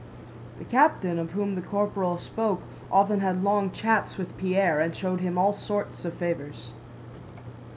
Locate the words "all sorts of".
5.37-6.15